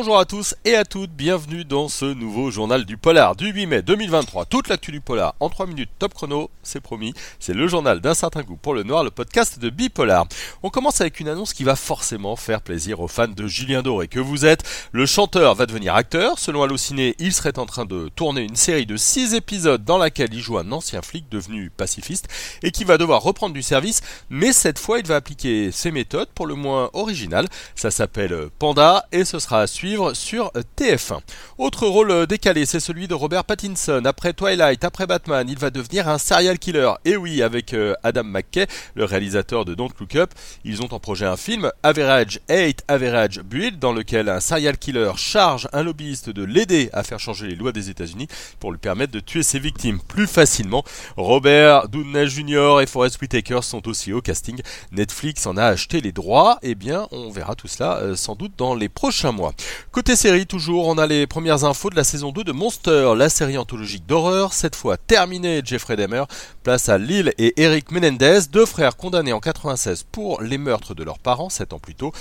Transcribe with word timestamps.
Bonjour 0.00 0.20
à 0.20 0.26
tous 0.26 0.54
et 0.64 0.76
à 0.76 0.84
toutes, 0.84 1.10
bienvenue 1.10 1.64
dans 1.64 1.88
ce 1.88 2.04
nouveau 2.04 2.52
journal 2.52 2.84
du 2.84 2.96
polar 2.96 3.34
du 3.34 3.50
8 3.50 3.66
mai 3.66 3.82
2023. 3.82 4.44
Toute 4.44 4.68
l'actu 4.68 4.92
du 4.92 5.00
polar 5.00 5.34
en 5.40 5.48
3 5.48 5.66
minutes 5.66 5.90
top 5.98 6.14
chrono, 6.14 6.50
c'est 6.62 6.80
promis. 6.80 7.14
C'est 7.40 7.52
le 7.52 7.66
journal 7.66 8.00
d'un 8.00 8.14
certain 8.14 8.42
goût 8.42 8.54
pour 8.54 8.74
le 8.74 8.84
noir, 8.84 9.02
le 9.02 9.10
podcast 9.10 9.58
de 9.58 9.70
Bipolar. 9.70 10.28
On 10.62 10.70
commence 10.70 11.00
avec 11.00 11.18
une 11.18 11.26
annonce 11.26 11.52
qui 11.52 11.64
va 11.64 11.74
forcément 11.74 12.36
faire 12.36 12.60
plaisir 12.60 13.00
aux 13.00 13.08
fans 13.08 13.26
de 13.26 13.48
Julien 13.48 13.82
Doré 13.82 14.06
que 14.06 14.20
vous 14.20 14.46
êtes. 14.46 14.62
Le 14.92 15.04
chanteur 15.04 15.56
va 15.56 15.66
devenir 15.66 15.96
acteur. 15.96 16.38
Selon 16.38 16.62
Allociné, 16.62 17.16
il 17.18 17.32
serait 17.32 17.58
en 17.58 17.66
train 17.66 17.84
de 17.84 18.08
tourner 18.14 18.42
une 18.42 18.54
série 18.54 18.86
de 18.86 18.96
6 18.96 19.34
épisodes 19.34 19.84
dans 19.84 19.98
laquelle 19.98 20.32
il 20.32 20.40
joue 20.40 20.58
un 20.58 20.70
ancien 20.70 21.02
flic 21.02 21.28
devenu 21.28 21.70
pacifiste 21.70 22.28
et 22.62 22.70
qui 22.70 22.84
va 22.84 22.98
devoir 22.98 23.20
reprendre 23.20 23.52
du 23.52 23.62
service. 23.62 24.00
Mais 24.30 24.52
cette 24.52 24.78
fois, 24.78 25.00
il 25.00 25.06
va 25.08 25.16
appliquer 25.16 25.72
ses 25.72 25.90
méthodes 25.90 26.28
pour 26.36 26.46
le 26.46 26.54
moins 26.54 26.88
originales. 26.92 27.48
Ça 27.74 27.90
s'appelle 27.90 28.48
Panda 28.60 29.04
et 29.10 29.24
ce 29.24 29.40
sera 29.40 29.62
à 29.62 29.66
suivre 29.66 29.87
sur 30.14 30.52
TF1. 30.76 31.20
Autre 31.58 31.86
rôle 31.86 32.26
décalé, 32.26 32.66
c'est 32.66 32.80
celui 32.80 33.08
de 33.08 33.14
Robert 33.14 33.44
Pattinson. 33.44 34.02
Après 34.04 34.32
Twilight, 34.32 34.84
après 34.84 35.06
Batman, 35.06 35.46
il 35.48 35.58
va 35.58 35.70
devenir 35.70 36.08
un 36.08 36.18
serial 36.18 36.58
killer. 36.58 36.92
Et 37.04 37.16
oui, 37.16 37.42
avec 37.42 37.74
euh, 37.74 37.94
Adam 38.02 38.24
McKay, 38.24 38.66
le 38.94 39.04
réalisateur 39.04 39.64
de 39.64 39.74
Don't 39.74 39.90
Look 39.98 40.16
Up, 40.16 40.30
ils 40.64 40.82
ont 40.82 40.92
en 40.92 41.00
projet 41.00 41.26
un 41.26 41.36
film, 41.36 41.70
Average 41.82 42.40
8 42.48 42.84
Average 42.88 43.40
Build, 43.40 43.78
dans 43.78 43.92
lequel 43.92 44.28
un 44.28 44.40
serial 44.40 44.76
killer 44.76 45.12
charge 45.16 45.68
un 45.72 45.82
lobbyiste 45.82 46.30
de 46.30 46.44
l'aider 46.44 46.90
à 46.92 47.02
faire 47.02 47.20
changer 47.20 47.46
les 47.46 47.56
lois 47.56 47.72
des 47.72 47.90
États-Unis 47.90 48.28
pour 48.60 48.72
lui 48.72 48.78
permettre 48.78 49.12
de 49.12 49.20
tuer 49.20 49.42
ses 49.42 49.58
victimes 49.58 50.00
plus 50.00 50.26
facilement. 50.26 50.84
Robert 51.16 51.88
Downey 51.88 52.26
Jr. 52.26 52.80
et 52.82 52.86
Forest 52.86 53.20
Whitaker 53.20 53.60
sont 53.62 53.88
aussi 53.88 54.12
au 54.12 54.20
casting. 54.20 54.60
Netflix 54.92 55.46
en 55.46 55.56
a 55.56 55.64
acheté 55.64 56.00
les 56.00 56.12
droits. 56.12 56.58
Eh 56.62 56.74
bien, 56.74 57.08
on 57.10 57.30
verra 57.30 57.54
tout 57.54 57.68
cela 57.68 57.98
euh, 57.98 58.16
sans 58.16 58.34
doute 58.34 58.52
dans 58.56 58.74
les 58.74 58.88
prochains 58.88 59.32
mois. 59.32 59.54
Côté 59.90 60.16
série, 60.16 60.46
toujours, 60.46 60.86
on 60.86 60.98
a 60.98 61.06
les 61.06 61.26
premières 61.26 61.64
infos 61.64 61.90
de 61.90 61.96
la 61.96 62.04
saison 62.04 62.32
2 62.32 62.44
de 62.44 62.52
Monster, 62.52 63.14
la 63.16 63.28
série 63.28 63.58
anthologique 63.58 64.06
d'horreur, 64.06 64.52
cette 64.52 64.76
fois 64.76 64.96
terminée 64.96 65.62
Jeffrey 65.64 65.96
Dahmer. 65.96 66.24
Place 66.62 66.88
à 66.88 66.98
Lil 66.98 67.32
et 67.38 67.60
Eric 67.60 67.90
Menendez, 67.90 68.40
deux 68.52 68.66
frères 68.66 68.96
condamnés 68.96 69.32
en 69.32 69.40
96 69.40 70.04
pour 70.10 70.42
les 70.42 70.58
meurtres 70.58 70.94
de 70.94 71.02
leurs 71.02 71.18
parents, 71.18 71.48
7 71.48 71.72
ans 71.72 71.78
plus 71.78 71.94
tôt. 71.94 72.12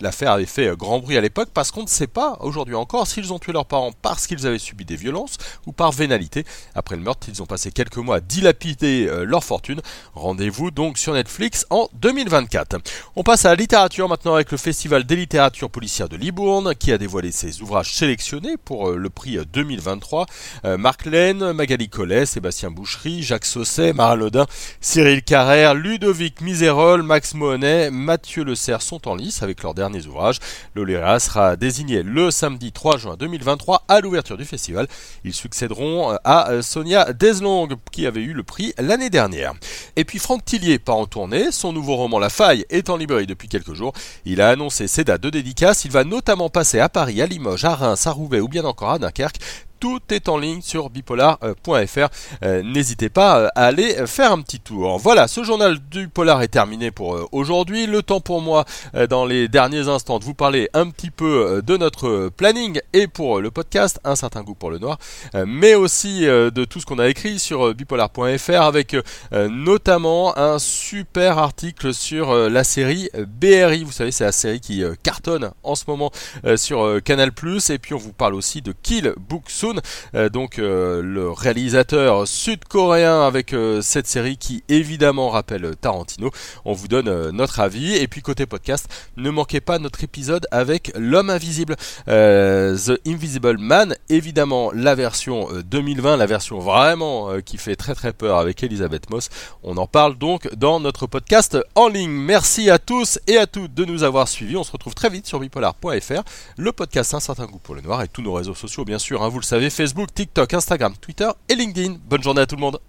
L'affaire 0.00 0.32
avait 0.32 0.46
fait 0.46 0.74
grand 0.76 1.00
bruit 1.00 1.16
à 1.16 1.20
l'époque 1.20 1.50
parce 1.52 1.70
qu'on 1.70 1.82
ne 1.82 1.88
sait 1.88 2.06
pas 2.06 2.38
aujourd'hui 2.40 2.74
encore 2.74 3.06
s'ils 3.06 3.32
ont 3.32 3.38
tué 3.38 3.52
leurs 3.52 3.66
parents 3.66 3.92
parce 4.02 4.26
qu'ils 4.26 4.46
avaient 4.46 4.58
subi 4.58 4.84
des 4.84 4.96
violences 4.96 5.36
ou 5.66 5.72
par 5.72 5.92
vénalité. 5.92 6.44
Après 6.74 6.96
le 6.96 7.02
meurtre, 7.02 7.26
ils 7.28 7.42
ont 7.42 7.46
passé 7.46 7.72
quelques 7.72 7.96
mois 7.98 8.16
à 8.16 8.20
dilapider 8.20 9.06
euh, 9.08 9.24
leur 9.24 9.44
fortune. 9.44 9.80
Rendez-vous 10.14 10.70
donc 10.70 10.98
sur 10.98 11.12
Netflix 11.12 11.66
en 11.70 11.88
2024. 11.94 12.76
On 13.16 13.22
passe 13.22 13.44
à 13.44 13.50
la 13.50 13.56
littérature 13.56 14.08
maintenant 14.08 14.34
avec 14.34 14.50
le 14.50 14.58
Festival 14.58 15.04
des 15.04 15.16
littératures 15.16 15.70
policières 15.70 16.08
de 16.08 16.16
Libourne 16.16 16.74
qui 16.84 16.92
a 16.92 16.98
dévoilé 16.98 17.32
ses 17.32 17.62
ouvrages 17.62 17.94
sélectionnés 17.94 18.58
pour 18.62 18.90
euh, 18.90 18.96
le 18.98 19.08
prix 19.08 19.38
2023. 19.50 20.26
Euh, 20.66 20.76
Marc 20.76 21.06
Laine, 21.06 21.52
Magali 21.52 21.88
Collet, 21.88 22.26
Sébastien 22.26 22.70
Bouchery, 22.70 23.22
Jacques 23.22 23.46
Sausset, 23.46 23.94
Marin 23.94 24.16
Lodin, 24.16 24.46
Cyril 24.82 25.22
Carrère, 25.22 25.74
Ludovic 25.74 26.42
Miserol, 26.42 27.02
Max 27.02 27.32
Monet, 27.32 27.90
Mathieu 27.90 28.44
Le 28.44 28.54
Serre 28.54 28.82
sont 28.82 29.08
en 29.08 29.14
lice 29.14 29.42
avec 29.42 29.62
leurs 29.62 29.72
derniers 29.72 30.04
ouvrages. 30.04 30.40
Le 30.74 30.84
sera 31.20 31.56
désigné 31.56 32.02
le 32.02 32.30
samedi 32.30 32.70
3 32.70 32.98
juin 32.98 33.16
2023 33.18 33.84
à 33.88 34.02
l'ouverture 34.02 34.36
du 34.36 34.44
festival. 34.44 34.86
Ils 35.24 35.32
succéderont 35.32 36.12
euh, 36.12 36.16
à 36.24 36.60
Sonia 36.60 37.14
Deslong 37.14 37.68
qui 37.92 38.06
avait 38.06 38.20
eu 38.20 38.34
le 38.34 38.42
prix 38.42 38.74
l'année 38.76 39.08
dernière. 39.08 39.54
Et 39.96 40.04
puis 40.04 40.18
Franck 40.18 40.44
Tillier 40.44 40.78
part 40.78 40.98
en 40.98 41.06
tournée. 41.06 41.50
Son 41.50 41.72
nouveau 41.72 41.96
roman 41.96 42.18
La 42.18 42.28
Faille 42.28 42.66
est 42.68 42.90
en 42.90 42.98
librairie 42.98 43.26
depuis 43.26 43.48
quelques 43.48 43.72
jours. 43.72 43.94
Il 44.26 44.42
a 44.42 44.50
annoncé 44.50 44.86
ses 44.86 45.04
dates 45.04 45.22
de 45.22 45.30
dédicace. 45.30 45.86
Il 45.86 45.90
va 45.90 46.04
notamment 46.04 46.50
passer 46.50 46.73
à 46.80 46.88
Paris, 46.88 47.22
à 47.22 47.26
Limoges, 47.26 47.64
à 47.64 47.74
Reims, 47.74 48.06
à 48.06 48.10
Roubaix 48.10 48.40
ou 48.40 48.48
bien 48.48 48.64
encore 48.64 48.90
à 48.92 48.98
Dunkerque 48.98 49.38
tout 49.80 50.00
est 50.10 50.28
en 50.28 50.38
ligne 50.38 50.62
sur 50.62 50.90
bipolar.fr. 50.90 52.08
Euh, 52.42 52.62
n'hésitez 52.62 53.08
pas 53.08 53.38
euh, 53.38 53.48
à 53.54 53.66
aller 53.66 54.06
faire 54.06 54.32
un 54.32 54.40
petit 54.40 54.60
tour. 54.60 54.98
Voilà, 54.98 55.28
ce 55.28 55.44
journal 55.44 55.78
du 55.90 56.08
polar 56.08 56.42
est 56.42 56.48
terminé 56.48 56.90
pour 56.90 57.14
euh, 57.14 57.26
aujourd'hui. 57.32 57.86
Le 57.86 58.02
temps 58.02 58.20
pour 58.20 58.40
moi, 58.40 58.64
dans 59.08 59.24
les 59.26 59.48
derniers 59.48 59.88
instants, 59.88 60.18
de 60.18 60.24
vous 60.24 60.34
parler 60.34 60.68
un 60.74 60.88
petit 60.88 61.10
peu 61.10 61.62
de 61.64 61.76
notre 61.76 62.30
planning 62.36 62.80
et 62.92 63.06
pour 63.06 63.40
le 63.40 63.50
podcast, 63.50 64.00
un 64.04 64.16
certain 64.16 64.42
goût 64.42 64.54
pour 64.54 64.70
le 64.70 64.78
noir, 64.78 64.98
mais 65.46 65.74
aussi 65.74 66.22
de 66.22 66.64
tout 66.64 66.80
ce 66.80 66.86
qu'on 66.86 66.98
a 66.98 67.08
écrit 67.08 67.38
sur 67.38 67.74
bipolar.fr 67.74 68.62
avec 68.62 68.96
notamment 69.32 70.36
un 70.38 70.58
super 70.58 71.38
article 71.38 71.92
sur 71.94 72.34
la 72.34 72.64
série 72.64 73.10
BRI. 73.14 73.84
Vous 73.84 73.92
savez, 73.92 74.10
c'est 74.10 74.24
la 74.24 74.32
série 74.32 74.60
qui 74.60 74.82
cartonne 75.02 75.50
en 75.62 75.74
ce 75.74 75.84
moment 75.86 76.10
sur 76.56 77.00
Canal+. 77.04 77.30
Et 77.70 77.78
puis 77.78 77.94
on 77.94 77.98
vous 77.98 78.12
parle 78.12 78.34
aussi 78.34 78.62
de 78.62 78.72
Kill 78.82 79.14
Book 79.18 79.44
Soon 79.48 79.73
euh, 80.14 80.28
donc 80.28 80.58
euh, 80.58 81.02
le 81.02 81.30
réalisateur 81.30 82.26
sud-coréen 82.26 83.22
avec 83.22 83.52
euh, 83.52 83.82
cette 83.82 84.06
série 84.06 84.36
qui 84.36 84.62
évidemment 84.68 85.30
rappelle 85.30 85.76
Tarantino. 85.80 86.30
On 86.64 86.72
vous 86.72 86.88
donne 86.88 87.30
notre 87.30 87.60
avis. 87.60 87.94
Et 87.96 88.08
puis 88.08 88.22
côté 88.22 88.46
podcast, 88.46 88.88
ne 89.16 89.30
manquez 89.30 89.60
pas 89.60 89.78
notre 89.78 90.04
épisode 90.04 90.46
avec 90.50 90.92
L'homme 90.96 91.30
invisible, 91.30 91.76
The 92.06 93.00
Invisible 93.06 93.58
Man, 93.58 93.94
évidemment 94.08 94.70
la 94.72 94.94
version 94.94 95.48
2020, 95.64 96.16
la 96.16 96.26
version 96.26 96.58
vraiment 96.58 97.40
qui 97.40 97.58
fait 97.58 97.76
très 97.76 97.94
très 97.94 98.12
peur 98.12 98.38
avec 98.38 98.62
Elisabeth 98.62 99.10
Moss. 99.10 99.28
On 99.62 99.76
en 99.76 99.86
parle 99.86 100.16
donc 100.16 100.52
dans 100.54 100.80
notre 100.80 101.06
podcast 101.06 101.58
en 101.74 101.88
ligne. 101.88 102.10
Merci 102.10 102.70
à 102.70 102.78
tous 102.78 103.18
et 103.26 103.36
à 103.36 103.46
toutes 103.46 103.74
de 103.74 103.84
nous 103.84 104.02
avoir 104.02 104.28
suivis. 104.28 104.56
On 104.56 104.64
se 104.64 104.72
retrouve 104.72 104.94
très 104.94 105.10
vite 105.10 105.26
sur 105.26 105.40
bipolar.fr, 105.40 106.22
le 106.56 106.72
podcast 106.72 107.14
Un 107.14 107.20
certain 107.20 107.46
goût 107.46 107.58
pour 107.58 107.74
le 107.74 107.80
noir 107.80 108.02
et 108.02 108.08
tous 108.08 108.22
nos 108.22 108.32
réseaux 108.32 108.54
sociaux 108.54 108.84
bien 108.84 108.98
sûr, 108.98 109.22
hein, 109.22 109.28
vous 109.28 109.38
le 109.38 109.44
savez 109.54 109.70
Facebook, 109.70 110.12
TikTok, 110.12 110.52
Instagram, 110.52 110.94
Twitter 111.00 111.30
et 111.48 111.54
LinkedIn. 111.54 111.98
Bonne 112.08 112.24
journée 112.24 112.40
à 112.40 112.46
tout 112.46 112.56
le 112.56 112.60
monde. 112.60 112.80